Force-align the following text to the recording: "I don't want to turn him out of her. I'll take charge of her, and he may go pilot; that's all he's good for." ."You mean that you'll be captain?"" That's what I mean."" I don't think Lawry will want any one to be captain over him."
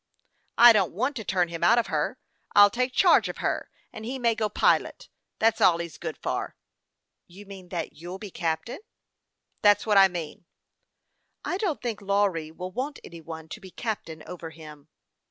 "I 0.67 0.73
don't 0.73 0.93
want 0.93 1.15
to 1.17 1.23
turn 1.23 1.49
him 1.49 1.63
out 1.63 1.77
of 1.77 1.85
her. 1.85 2.17
I'll 2.55 2.71
take 2.71 2.91
charge 2.91 3.29
of 3.29 3.37
her, 3.37 3.69
and 3.93 4.03
he 4.03 4.17
may 4.17 4.33
go 4.33 4.49
pilot; 4.49 5.09
that's 5.37 5.61
all 5.61 5.77
he's 5.77 5.99
good 5.99 6.17
for." 6.17 6.55
."You 7.27 7.45
mean 7.45 7.69
that 7.69 7.93
you'll 7.93 8.17
be 8.17 8.31
captain?"" 8.31 8.79
That's 9.61 9.85
what 9.85 9.99
I 9.99 10.07
mean."" 10.07 10.45
I 11.45 11.57
don't 11.57 11.83
think 11.83 12.01
Lawry 12.01 12.49
will 12.49 12.71
want 12.71 12.97
any 13.03 13.21
one 13.21 13.47
to 13.49 13.61
be 13.61 13.69
captain 13.69 14.23
over 14.25 14.49
him." 14.49 14.87